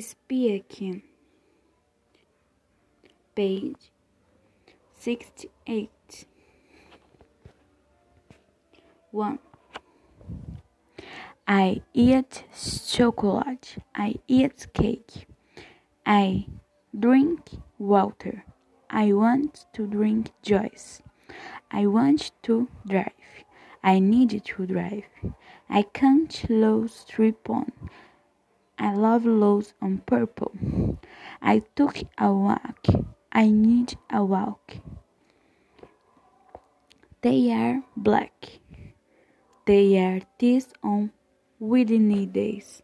Speaking. 0.00 1.02
Page 3.34 3.90
68. 4.98 6.26
1. 9.10 9.38
I 11.48 11.82
eat 11.94 12.44
chocolate. 12.92 13.76
I 13.94 14.14
eat 14.28 14.66
cake. 14.72 15.26
I 16.06 16.46
drink 16.96 17.50
water. 17.78 18.44
I 18.90 19.12
want 19.12 19.66
to 19.72 19.86
drink 19.86 20.30
juice. 20.42 21.02
I 21.70 21.86
want 21.86 22.32
to 22.42 22.68
drive. 22.86 23.12
I 23.82 23.98
need 23.98 24.44
to 24.44 24.66
drive. 24.66 25.04
I 25.68 25.82
can't 25.82 26.48
lose 26.48 27.04
three 27.08 27.32
pounds. 27.32 27.72
I 28.78 28.94
love 28.94 29.26
rose 29.26 29.74
on 29.82 29.98
purple. 30.06 30.52
I 31.42 31.62
took 31.74 31.96
a 32.16 32.32
walk. 32.32 32.86
I 33.32 33.48
need 33.50 33.98
a 34.10 34.24
walk. 34.24 34.76
They 37.22 37.50
are 37.52 37.82
black. 37.96 38.60
They 39.66 39.98
are 39.98 40.20
this 40.38 40.72
on 40.82 41.10
windy 41.58 42.26
days. 42.26 42.82